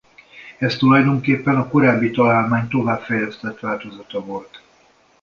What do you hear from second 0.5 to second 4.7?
Ez tulajdonképpen a korábbi találmány továbbfejlesztett változata volt.